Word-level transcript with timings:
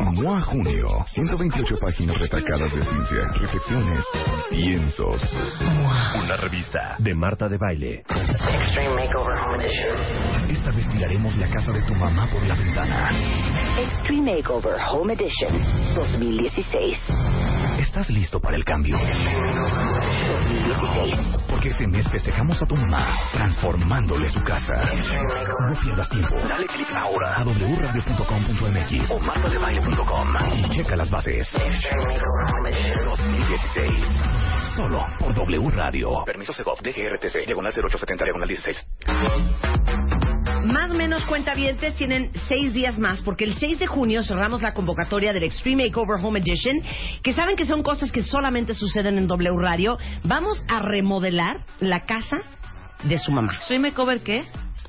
MOA 0.00 0.40
Junio, 0.42 0.88
128 1.06 1.74
páginas 1.80 2.16
retacadas 2.16 2.74
de 2.74 2.82
ciencia, 2.82 3.18
reflexiones, 3.40 4.04
piensos. 4.50 5.22
Una 6.14 6.36
revista 6.36 6.96
de 6.98 7.14
Marta 7.14 7.48
de 7.48 7.58
Baile. 7.58 8.02
Extreme 8.08 8.94
Makeover 8.94 9.36
Home 9.38 9.64
Edition. 9.64 10.50
Esta 10.50 10.70
vez 10.70 10.88
tiraremos 10.88 11.36
la 11.36 11.48
casa 11.48 11.72
de 11.72 11.82
tu 11.82 11.94
mamá 11.94 12.26
por 12.32 12.42
la 12.46 12.54
ventana. 12.54 13.10
Extreme 13.78 14.36
Makeover 14.36 14.76
Home 14.90 15.12
Edition 15.12 15.52
2016. 15.94 17.41
¿Estás 17.92 18.08
listo 18.08 18.40
para 18.40 18.56
el 18.56 18.64
cambio? 18.64 18.96
2016. 18.96 21.14
Porque 21.46 21.68
este 21.68 21.86
mes 21.86 22.08
festejamos 22.08 22.62
a 22.62 22.66
tu 22.66 22.74
mamá 22.74 23.18
transformándole 23.34 24.30
su 24.30 24.40
casa. 24.40 24.72
No 25.68 25.78
pierdas 25.78 26.08
tiempo. 26.08 26.36
Dale 26.36 26.66
clic 26.68 26.88
ahora 26.94 27.36
a 27.36 27.44
wradio.com.mx 27.44 29.10
o 29.10 29.20
martadebaile.com 29.20 30.26
y 30.56 30.70
checa 30.70 30.96
las 30.96 31.10
bases. 31.10 31.54
Extreme 31.54 32.06
Makeover 32.06 32.54
Home 32.54 32.70
Edition 32.70 32.98
2016. 33.04 34.04
Solo 34.74 35.06
por 35.18 35.34
W 35.34 35.70
Radio. 35.72 36.24
Permiso 36.24 36.54
Segov, 36.54 36.80
DGRTC, 36.80 37.44
diagonal 37.44 37.74
0870, 37.74 38.24
diagonal 38.24 38.48
16. 38.48 38.86
Más 40.72 40.90
o 40.90 40.94
menos 40.94 41.26
cuentavientes 41.26 41.94
tienen 41.96 42.30
seis 42.48 42.72
días 42.72 42.98
más 42.98 43.20
porque 43.20 43.44
el 43.44 43.54
6 43.56 43.78
de 43.78 43.86
junio 43.86 44.22
cerramos 44.22 44.62
la 44.62 44.72
convocatoria 44.72 45.34
del 45.34 45.42
Extreme 45.42 45.84
Makeover 45.84 46.18
Home 46.24 46.38
Edition 46.38 46.80
que 47.22 47.34
saben 47.34 47.56
que 47.56 47.66
son 47.66 47.82
cosas 47.82 48.10
que 48.10 48.22
solamente 48.22 48.72
suceden 48.72 49.18
en 49.18 49.26
W 49.26 49.54
Radio. 49.58 49.98
Vamos 50.24 50.64
a 50.68 50.80
remodelar 50.80 51.58
la 51.80 52.06
casa 52.06 52.40
de 53.04 53.18
su 53.18 53.30
mamá. 53.32 53.52
¿Extreme 53.52 53.90
Makeover 53.90 54.22
qué? 54.22 54.44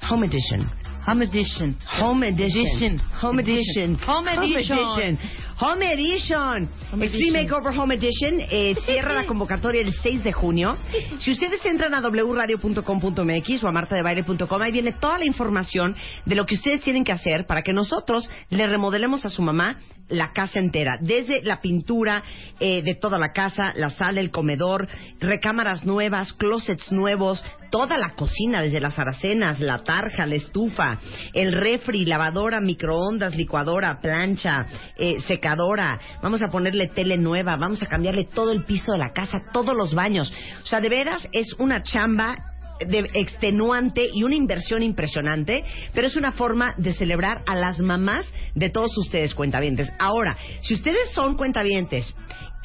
Home 0.10 0.28
Edition. 0.28 0.72
Home 1.06 1.26
Edition. 1.26 1.78
Home 2.02 2.28
Edition. 2.28 2.66
Edition. 2.66 3.02
Home 3.22 3.42
Edition. 3.42 3.98
Home 4.08 4.30
Edition. 4.30 5.20
Home 5.60 5.84
Edition. 5.84 6.70
Extreme. 7.02 7.44
Makeover 7.44 7.78
Home 7.78 7.96
Edition 7.96 8.40
eh, 8.50 8.74
cierra 8.86 9.14
la 9.14 9.26
convocatoria 9.26 9.82
el 9.82 9.94
6 9.94 10.24
de 10.24 10.32
junio. 10.32 10.78
Si 11.20 11.32
ustedes 11.32 11.64
entran 11.66 11.94
a 11.94 12.00
wradio.com.mx 12.00 13.64
o 13.64 13.68
a 13.68 13.72
martadebaile.com, 13.72 14.62
ahí 14.62 14.72
viene 14.72 14.94
toda 14.94 15.18
la 15.18 15.26
información 15.26 15.94
de 16.26 16.36
lo 16.36 16.46
que 16.46 16.56
ustedes 16.56 16.82
tienen 16.82 17.04
que 17.04 17.12
hacer 17.12 17.46
para 17.46 17.64
que 17.64 17.74
nosotros 17.74 18.30
le 18.50 18.66
remodelemos 18.66 19.26
a 19.26 19.30
su 19.30 19.42
mamá 19.42 19.80
la 20.10 20.32
casa 20.32 20.60
entera, 20.60 20.98
desde 21.02 21.42
la 21.44 21.62
pintura 21.62 22.24
eh, 22.60 22.82
de 22.84 22.96
toda 22.96 23.18
la 23.18 23.32
casa, 23.32 23.74
la 23.76 23.90
sala, 23.90 24.20
el 24.20 24.32
comedor, 24.32 24.88
recámaras 25.20 25.86
nuevas, 25.86 26.34
closets 26.34 26.92
nuevos, 26.92 27.44
toda 27.74 27.98
la 27.98 28.12
cocina, 28.12 28.62
desde 28.62 28.80
las 28.80 29.00
aracenas, 29.00 29.60
la 29.60 29.82
tarja, 29.84 30.28
la 30.28 30.36
estufa, 30.36 31.00
el 31.34 31.52
refri, 31.52 32.06
lavadora, 32.06 32.62
microondas, 32.62 33.36
licuadora, 33.36 34.00
plancha, 34.00 34.64
eh, 34.96 35.16
secadora. 35.26 36.00
Vamos 36.22 36.44
a 36.44 36.52
ponerle 36.52 36.90
tele 36.90 37.18
nueva, 37.18 37.56
vamos 37.56 37.82
a 37.82 37.88
cambiarle 37.88 38.26
todo 38.26 38.52
el 38.52 38.64
piso 38.64 38.92
de 38.92 39.00
la 39.00 39.12
casa, 39.12 39.42
todos 39.52 39.76
los 39.76 39.96
baños. 39.96 40.32
O 40.62 40.68
sea, 40.68 40.82
de 40.82 40.90
veras 40.90 41.28
es 41.32 41.52
una 41.58 41.82
chamba 41.82 42.36
de 42.80 43.10
extenuante 43.16 44.08
y 44.14 44.22
una 44.22 44.36
inversión 44.36 44.84
impresionante, 44.84 45.66
pero 45.96 46.06
es 46.06 46.16
una 46.16 46.32
forma 46.32 46.76
de 46.78 46.94
celebrar 46.94 47.42
a 47.48 47.56
las 47.56 47.80
mamás 47.80 48.32
de 48.54 48.70
todos 48.70 48.96
ustedes 49.00 49.34
cuentavientes. 49.34 49.92
Ahora, 49.98 50.38
si 50.62 50.76
ustedes 50.76 51.10
son 51.16 51.38
cuentavientes, 51.38 52.14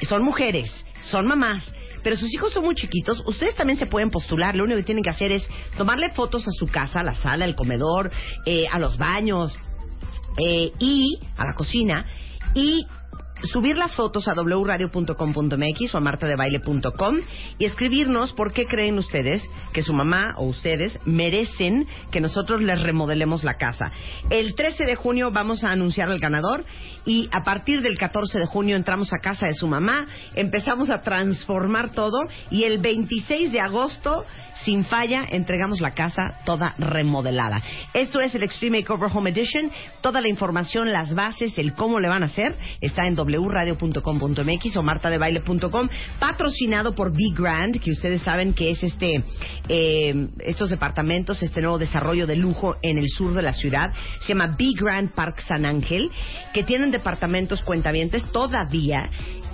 son 0.07 0.23
mujeres, 0.23 0.71
son 1.01 1.25
mamás, 1.25 1.73
pero 2.03 2.15
sus 2.15 2.33
hijos 2.33 2.53
son 2.53 2.65
muy 2.65 2.75
chiquitos, 2.75 3.21
ustedes 3.25 3.55
también 3.55 3.77
se 3.77 3.85
pueden 3.85 4.09
postular. 4.09 4.55
Lo 4.55 4.63
único 4.63 4.77
que 4.77 4.83
tienen 4.83 5.03
que 5.03 5.09
hacer 5.09 5.31
es 5.31 5.47
tomarle 5.77 6.09
fotos 6.11 6.47
a 6.47 6.51
su 6.51 6.67
casa, 6.67 7.01
a 7.01 7.03
la 7.03 7.15
sala, 7.15 7.45
al 7.45 7.55
comedor, 7.55 8.11
eh, 8.45 8.65
a 8.71 8.79
los 8.79 8.97
baños 8.97 9.57
eh, 10.37 10.71
y 10.79 11.19
a 11.37 11.45
la 11.45 11.53
cocina 11.53 12.05
y 12.53 12.85
subir 13.43 13.77
las 13.77 13.95
fotos 13.95 14.27
a 14.27 14.33
wradio.com.mx 14.33 15.95
o 15.95 15.97
a 15.97 16.01
martadebaile.com 16.01 17.15
y 17.57 17.65
escribirnos 17.65 18.33
por 18.33 18.53
qué 18.53 18.65
creen 18.65 18.97
ustedes 18.97 19.41
que 19.73 19.81
su 19.81 19.93
mamá 19.93 20.35
o 20.37 20.45
ustedes 20.45 20.99
merecen 21.05 21.87
que 22.11 22.21
nosotros 22.21 22.61
les 22.61 22.81
remodelemos 22.81 23.43
la 23.43 23.55
casa. 23.55 23.91
El 24.29 24.55
13 24.55 24.85
de 24.85 24.95
junio 24.95 25.31
vamos 25.31 25.63
a 25.63 25.71
anunciar 25.71 26.09
al 26.09 26.19
ganador 26.19 26.63
y 27.05 27.29
a 27.31 27.43
partir 27.43 27.81
del 27.81 27.97
14 27.97 28.39
de 28.39 28.45
junio 28.45 28.75
entramos 28.75 29.13
a 29.13 29.19
casa 29.19 29.47
de 29.47 29.53
su 29.53 29.67
mamá, 29.67 30.07
empezamos 30.35 30.89
a 30.89 31.01
transformar 31.01 31.91
todo 31.91 32.19
y 32.51 32.63
el 32.63 32.79
26 32.79 33.51
de 33.51 33.59
agosto 33.59 34.25
sin 34.63 34.83
falla, 34.85 35.25
entregamos 35.29 35.79
la 35.79 35.93
casa 35.93 36.39
toda 36.45 36.75
remodelada. 36.77 37.61
Esto 37.93 38.19
es 38.19 38.35
el 38.35 38.43
Extreme 38.43 38.79
Makeover 38.79 39.09
Home 39.13 39.29
Edition. 39.29 39.71
Toda 40.01 40.21
la 40.21 40.27
información, 40.27 40.91
las 40.91 41.13
bases, 41.13 41.57
el 41.57 41.73
cómo 41.73 41.99
le 41.99 42.09
van 42.09 42.23
a 42.23 42.27
hacer, 42.27 42.57
está 42.81 43.07
en 43.07 43.15
wradio.com.mx 43.15 44.77
o 44.77 44.81
martadebaile.com, 44.81 45.89
patrocinado 46.19 46.95
por 46.95 47.11
Big 47.11 47.35
Grand, 47.35 47.79
que 47.79 47.91
ustedes 47.91 48.21
saben 48.21 48.53
que 48.53 48.71
es 48.71 48.83
este 48.83 49.23
eh, 49.67 50.27
estos 50.39 50.69
departamentos, 50.69 51.41
este 51.41 51.61
nuevo 51.61 51.77
desarrollo 51.77 52.27
de 52.27 52.35
lujo 52.35 52.75
en 52.81 52.97
el 52.97 53.07
sur 53.09 53.33
de 53.33 53.41
la 53.41 53.53
ciudad. 53.53 53.93
Se 54.21 54.29
llama 54.29 54.55
Big 54.57 54.75
Grand 54.79 55.13
Park 55.13 55.41
San 55.47 55.65
Ángel, 55.65 56.09
que 56.53 56.63
tienen 56.63 56.91
departamentos 56.91 57.63
cuentavientes 57.63 58.23
todavía 58.31 59.09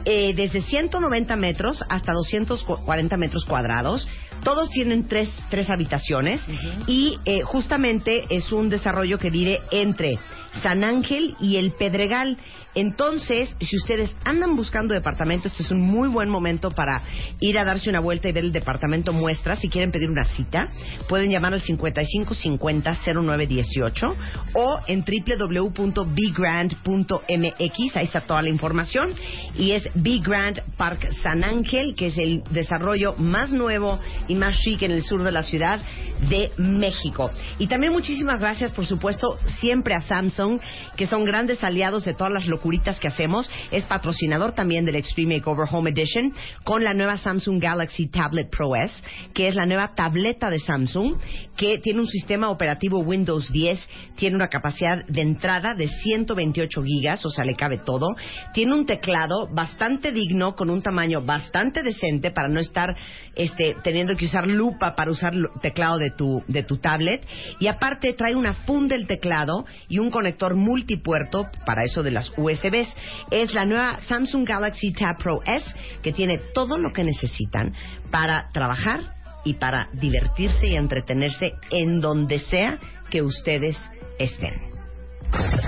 eh, 0.07 0.33
desde 0.35 0.61
190 0.61 1.35
metros 1.35 1.83
hasta 1.89 2.13
240 2.13 3.17
metros 3.17 3.43
cuadrados. 3.45 4.07
Todos 4.43 4.69
tienen 4.69 5.07
tres, 5.07 5.29
tres 5.49 5.69
habitaciones 5.69 6.41
y 6.87 7.17
eh, 7.25 7.41
justamente 7.43 8.25
es 8.29 8.51
un 8.51 8.69
desarrollo 8.69 9.17
que 9.17 9.29
vive 9.29 9.61
entre 9.71 10.19
San 10.61 10.83
Ángel 10.83 11.35
y 11.39 11.57
el 11.57 11.71
Pedregal. 11.71 12.37
Entonces, 12.75 13.55
si 13.61 13.77
ustedes 13.77 14.15
andan 14.25 14.55
buscando 14.55 14.93
departamento, 14.93 15.47
este 15.47 15.63
es 15.63 15.71
un 15.71 15.81
muy 15.81 16.07
buen 16.09 16.29
momento 16.29 16.69
para 16.71 17.01
ir 17.39 17.57
a 17.57 17.65
darse 17.65 17.89
una 17.89 18.01
vuelta 18.01 18.29
y 18.29 18.33
ver 18.33 18.43
el 18.43 18.51
departamento 18.51 19.13
muestra. 19.13 19.55
Si 19.55 19.69
quieren 19.69 19.91
pedir 19.91 20.09
una 20.09 20.25
cita, 20.25 20.69
pueden 21.07 21.31
llamar 21.31 21.53
al 21.53 21.61
5550-0918 21.63 24.15
o 24.53 24.79
en 24.87 25.05
www.bgrand.mx. 25.05 27.95
Ahí 27.95 28.05
está 28.05 28.21
toda 28.21 28.41
la 28.41 28.49
información. 28.49 29.13
Y 29.57 29.71
es 29.71 29.89
Big 29.95 30.23
Grand 30.23 30.61
Park 30.75 31.07
San 31.23 31.43
Ángel, 31.43 31.95
que 31.95 32.07
es 32.07 32.17
el 32.17 32.43
desarrollo 32.51 33.15
más 33.17 33.51
nuevo 33.51 33.99
y 34.27 34.33
más 34.35 34.59
chic 34.59 34.81
en 34.81 34.91
el 34.91 35.03
sur 35.03 35.23
de 35.23 35.31
la 35.31 35.43
ciudad 35.43 35.79
de 36.29 36.51
México. 36.57 37.31
Y 37.59 37.67
también 37.67 37.93
muchísimas 37.93 38.39
gracias, 38.39 38.71
por 38.71 38.85
supuesto, 38.85 39.37
siempre 39.59 39.93
a 39.93 40.01
Samsung, 40.01 40.59
que 40.95 41.07
son 41.07 41.25
grandes 41.25 41.63
aliados 41.63 42.05
de 42.05 42.13
todas 42.13 42.33
las 42.33 42.47
locuritas 42.47 42.99
que 42.99 43.07
hacemos. 43.07 43.49
Es 43.71 43.85
patrocinador 43.85 44.53
también 44.53 44.85
del 44.85 44.95
Extreme 44.95 45.35
Makeover 45.35 45.67
Home 45.71 45.91
Edition 45.91 46.33
con 46.63 46.83
la 46.83 46.93
nueva 46.93 47.17
Samsung 47.17 47.61
Galaxy 47.61 48.07
Tablet 48.07 48.49
Pro 48.49 48.75
S, 48.75 48.93
que 49.33 49.47
es 49.47 49.55
la 49.55 49.65
nueva 49.65 49.93
tableta 49.95 50.49
de 50.49 50.59
Samsung, 50.59 51.15
que 51.57 51.79
tiene 51.79 52.01
un 52.01 52.07
sistema 52.07 52.49
operativo 52.49 52.99
Windows 52.99 53.51
10, 53.51 53.79
tiene 54.15 54.35
una 54.35 54.49
capacidad 54.49 55.05
de 55.05 55.21
entrada 55.21 55.73
de 55.73 55.87
128 55.87 56.83
gigas, 56.83 57.25
o 57.25 57.29
sea, 57.29 57.45
le 57.45 57.55
cabe 57.55 57.77
todo. 57.77 58.15
Tiene 58.53 58.73
un 58.73 58.85
teclado 58.85 59.47
bastante 59.53 60.11
digno, 60.11 60.55
con 60.55 60.69
un 60.69 60.81
tamaño 60.81 61.23
bastante 61.23 61.83
decente 61.83 62.31
para 62.31 62.49
no 62.49 62.59
estar 62.59 62.95
este, 63.35 63.75
teniendo 63.83 64.15
que 64.15 64.25
usar 64.25 64.47
lupa 64.47 64.95
para 64.95 65.11
usar 65.11 65.33
teclado 65.61 65.97
de 65.97 66.11
tu, 66.15 66.43
de 66.47 66.63
tu 66.63 66.77
tablet. 66.77 67.25
Y 67.59 67.67
aparte 67.67 68.13
trae 68.13 68.35
una 68.35 68.53
funda 68.53 68.95
del 68.95 69.07
teclado 69.07 69.65
y 69.87 69.99
un 69.99 70.11
conector 70.11 70.55
multipuerto 70.55 71.47
para 71.65 71.83
eso 71.83 72.03
de 72.03 72.11
las 72.11 72.31
USBs. 72.37 72.93
Es 73.31 73.53
la 73.53 73.65
nueva 73.65 73.99
Samsung 74.07 74.47
Galaxy 74.47 74.93
Tab 74.93 75.17
Pro 75.17 75.41
S 75.45 75.65
que 76.01 76.13
tiene 76.13 76.39
todo 76.53 76.77
lo 76.77 76.91
que 76.91 77.03
necesitan 77.03 77.73
para 78.11 78.49
trabajar 78.51 79.15
y 79.43 79.53
para 79.55 79.89
divertirse 79.93 80.67
y 80.67 80.75
entretenerse 80.75 81.53
en 81.69 82.01
donde 82.01 82.39
sea 82.39 82.79
que 83.09 83.21
ustedes 83.21 83.77
estén. 84.19 84.74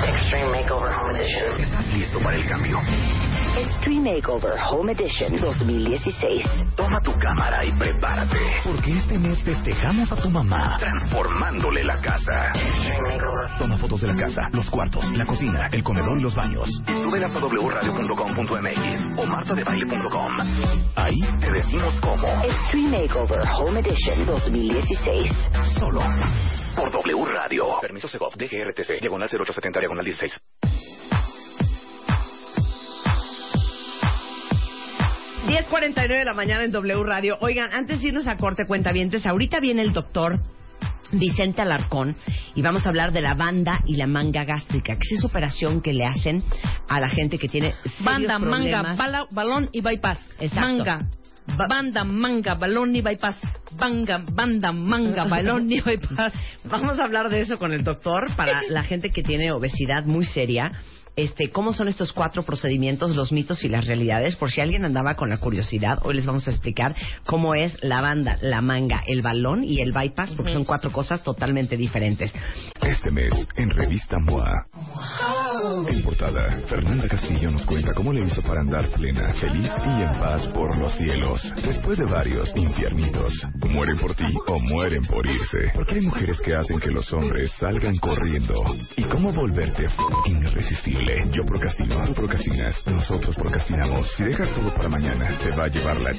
Extreme 0.06 0.50
Makeover 0.52 0.92
Home 0.94 1.20
Edition. 1.20 1.60
¿Estás 1.60 1.88
listo 1.94 2.20
para 2.20 2.36
el 2.36 2.46
cambio? 2.48 2.80
Extreme 3.58 4.14
Makeover 4.14 4.54
Home 4.70 4.92
Edition 4.92 5.36
2016. 5.42 6.46
Toma 6.76 7.00
tu 7.02 7.12
cámara 7.14 7.66
y 7.66 7.72
prepárate. 7.74 8.38
Porque 8.64 8.98
este 8.98 9.18
mes 9.18 9.42
festejamos 9.44 10.12
a 10.12 10.16
tu 10.16 10.30
mamá 10.30 10.78
transformándole 10.80 11.84
la 11.84 12.00
casa. 12.00 12.52
Extreme 12.54 13.14
Makeover. 13.14 13.58
Toma 13.58 13.78
fotos 13.78 14.02
de 14.02 14.08
la 14.08 14.16
casa, 14.16 14.42
los 14.52 14.70
cuartos, 14.70 15.04
la 15.14 15.26
cocina, 15.26 15.68
el 15.72 15.84
comedor 15.84 16.20
y 16.20 16.22
los 16.22 16.36
baños. 16.36 16.70
Y 16.88 17.02
súbelas 17.02 17.36
a 17.36 17.40
wradio.com.mx 17.40 19.10
o 19.18 19.26
martadebaile.com. 19.26 20.32
Ahí 20.96 21.22
te 21.40 21.52
decimos 21.52 22.00
cómo. 22.02 22.28
Extreme 22.44 23.02
Makeover 23.02 23.42
Home 23.58 23.80
Edition 23.80 24.26
2016. 24.26 25.32
Solo 25.80 26.02
por 26.78 26.92
W 26.92 27.26
Radio. 27.26 27.66
Permiso 27.82 28.08
Segov, 28.08 28.36
DGRTC, 28.38 29.02
diagonal 29.02 29.28
0870, 29.30 29.80
diagonal 29.80 30.06
16. 30.06 30.40
nueve 35.50 36.20
de 36.20 36.26
la 36.26 36.34
mañana 36.34 36.64
en 36.64 36.72
W 36.72 37.04
Radio. 37.04 37.38
Oigan, 37.42 37.74
antes 37.74 38.02
de 38.02 38.10
irnos 38.10 38.28
a 38.28 38.38
corte 38.38 38.66
cuentavientes, 38.66 39.26
ahorita 39.26 39.60
viene 39.60 39.82
el 39.82 39.92
doctor 39.94 40.40
Vicente 41.12 41.62
Alarcón 41.62 42.16
y 42.56 42.62
vamos 42.62 42.86
a 42.86 42.90
hablar 42.90 43.12
de 43.12 43.22
la 43.22 43.34
banda 43.34 43.80
y 43.86 43.96
la 43.96 44.08
manga 44.08 44.44
gástrica, 44.44 44.94
que 44.96 45.00
es 45.14 45.18
esa 45.20 45.28
operación 45.28 45.82
que 45.82 45.94
le 45.94 46.06
hacen 46.06 46.44
a 46.88 47.00
la 47.00 47.10
gente 47.10 47.38
que 47.38 47.48
tiene 47.50 47.72
serios 47.74 48.04
Banda, 48.04 48.40
manga, 48.40 48.96
bala- 48.96 49.28
balón 49.32 49.70
y 49.72 49.82
bypass. 49.82 50.20
Exacto. 50.40 50.60
Manga. 50.62 51.00
Ba- 51.56 51.68
banda, 51.68 52.04
manga, 52.04 52.56
balón 52.56 52.96
y 52.96 53.02
bypass. 53.02 53.36
Banga, 53.78 54.24
banda, 54.32 54.72
manga, 54.72 55.24
balón 55.26 55.72
y 55.72 55.82
bypass. 55.82 56.34
Vamos 56.66 57.00
a 57.00 57.04
hablar 57.04 57.30
de 57.30 57.42
eso 57.42 57.58
con 57.58 57.74
el 57.74 57.84
doctor 57.84 58.36
para 58.36 58.62
la 58.70 58.84
gente 58.84 59.10
que 59.12 59.24
tiene 59.24 59.52
obesidad 59.52 60.06
muy 60.06 60.26
seria. 60.26 60.72
Este, 61.16 61.50
cómo 61.50 61.74
son 61.74 61.88
estos 61.88 62.14
cuatro 62.14 62.44
procedimientos, 62.44 63.16
los 63.16 63.32
mitos 63.32 63.64
y 63.64 63.70
las 63.70 63.88
realidades. 63.88 64.36
Por 64.36 64.52
si 64.52 64.62
alguien 64.62 64.86
andaba 64.86 65.16
con 65.16 65.30
la 65.30 65.38
curiosidad, 65.40 65.98
hoy 66.04 66.14
les 66.14 66.28
vamos 66.28 66.48
a 66.48 66.52
explicar 66.52 66.96
cómo 67.26 67.56
es 67.56 67.76
la 67.84 68.02
banda, 68.02 68.38
la 68.42 68.62
manga, 68.62 69.04
el 69.08 69.24
balón 69.24 69.64
y 69.64 69.82
el 69.82 69.94
bypass, 69.94 70.36
porque 70.36 70.54
son 70.54 70.64
cuatro 70.64 70.92
cosas 70.92 71.24
totalmente 71.24 71.76
diferentes. 71.76 72.32
Este 72.84 73.10
mes, 73.10 73.34
en 73.56 73.72
Revista 73.72 74.20
MOA. 74.20 74.68
Portada, 76.18 76.62
Fernanda 76.68 77.08
Castillo 77.08 77.52
nos 77.52 77.64
cuenta 77.66 77.94
cómo 77.94 78.12
le 78.12 78.24
hizo 78.24 78.42
para 78.42 78.62
andar 78.62 78.88
plena, 78.90 79.34
feliz 79.36 79.70
y 79.86 80.02
en 80.02 80.20
paz 80.20 80.48
por 80.48 80.76
los 80.76 80.92
cielos. 80.94 81.42
Después 81.64 82.00
de 82.00 82.06
varios 82.06 82.52
infiernitos. 82.56 83.34
Mueren 83.70 83.98
por 84.00 84.16
ti 84.16 84.26
o 84.48 84.60
mueren 84.60 85.06
por 85.06 85.28
irse. 85.28 85.72
Porque 85.76 85.96
hay 85.96 86.02
mujeres 86.02 86.40
que 86.40 86.56
hacen 86.56 86.80
que 86.80 86.90
los 86.90 87.12
hombres 87.14 87.52
salgan 87.60 87.96
corriendo. 87.98 88.56
¿Y 88.96 89.04
cómo 89.04 89.32
volverte 89.32 89.86
irresistible? 90.26 91.22
Yo 91.32 91.46
procrastino, 91.46 92.04
tú 92.06 92.14
procrastinas, 92.16 92.84
nosotros 92.88 93.36
procrastinamos. 93.36 94.10
Si 94.16 94.24
dejas 94.24 94.52
todo 94.56 94.74
para 94.74 94.90
mañana, 94.90 95.38
te 95.44 95.52
va 95.56 95.66
a 95.66 95.68
llevar 95.68 96.00
la... 96.02 96.14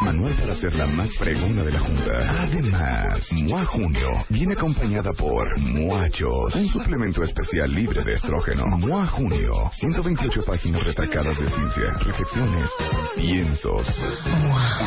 Manual 0.00 0.34
para 0.40 0.54
ser 0.54 0.74
la 0.74 0.86
más 0.86 1.10
fregona 1.16 1.64
de 1.64 1.72
la 1.72 1.80
junta. 1.80 2.42
Además, 2.42 3.28
MOA 3.32 3.64
Junio 3.66 4.08
viene 4.28 4.54
acompañada 4.54 5.12
por 5.12 5.58
Muachos, 5.60 6.54
un 6.54 6.68
suplemento 6.68 7.22
especial 7.22 7.72
libre 7.72 8.02
de 8.02 8.14
estrógeno. 8.14 8.66
MOA 8.66 9.06
Junio, 9.06 9.70
128 9.72 10.42
páginas 10.46 10.82
retracadas 10.84 11.38
de 11.38 11.48
ciencia, 11.48 11.92
reflexiones, 12.00 12.70
piensos. 13.16 13.86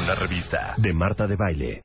Una 0.02 0.16
revista 0.16 0.76
de 0.78 0.94
Marta 0.94 1.28
de 1.28 1.36
Baile. 1.36 1.84